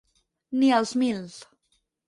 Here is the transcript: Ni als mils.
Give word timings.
Ni 0.59 0.71
als 0.79 0.95
mils. 1.03 1.35